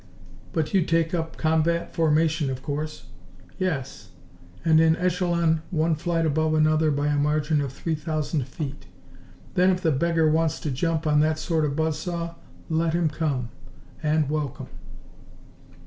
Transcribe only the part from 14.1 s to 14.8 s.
welcome."